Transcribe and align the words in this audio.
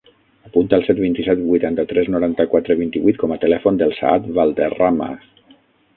Apunta 0.47 0.77
el 0.79 0.85
set, 0.87 1.01
vint-i-set, 1.03 1.43
vuitanta-tres, 1.49 2.09
noranta-quatre, 2.15 2.77
vint-i-vuit 2.81 3.21
com 3.25 3.35
a 3.37 3.41
telèfon 3.47 3.79
del 3.83 3.97
Saad 3.99 4.29
Valderrama. 4.39 5.13